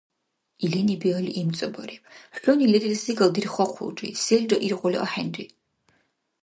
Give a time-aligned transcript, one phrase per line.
[0.63, 2.03] Илини биалли имцӀабариб:—
[2.39, 4.09] ХӀуни лерил секӀал дирхахъулри…
[4.23, 5.45] селра иргъули ахӀенри!